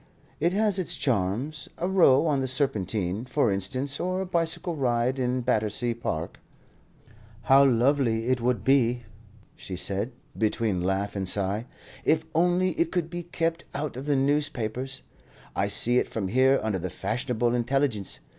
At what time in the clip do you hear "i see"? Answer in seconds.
15.55-15.99